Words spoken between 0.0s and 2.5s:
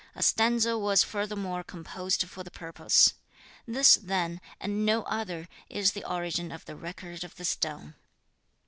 A stanza was furthermore composed for the